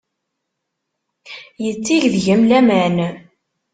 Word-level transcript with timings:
Yetteg 1.63 2.03
deg-m 2.13 2.41
laman. 2.49 2.95